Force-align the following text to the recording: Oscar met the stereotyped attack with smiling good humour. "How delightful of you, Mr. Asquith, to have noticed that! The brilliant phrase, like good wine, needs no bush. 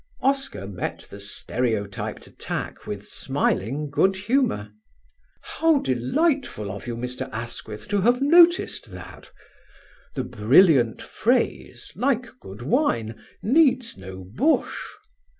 Oscar 0.23 0.65
met 0.65 1.01
the 1.11 1.19
stereotyped 1.19 2.25
attack 2.25 2.87
with 2.87 3.07
smiling 3.07 3.87
good 3.91 4.15
humour. 4.15 4.71
"How 5.43 5.77
delightful 5.77 6.71
of 6.71 6.87
you, 6.87 6.95
Mr. 6.97 7.29
Asquith, 7.31 7.87
to 7.89 8.01
have 8.01 8.19
noticed 8.19 8.89
that! 8.89 9.31
The 10.15 10.23
brilliant 10.23 11.03
phrase, 11.03 11.91
like 11.95 12.25
good 12.39 12.63
wine, 12.63 13.21
needs 13.43 13.95
no 13.95 14.23
bush. 14.23 14.75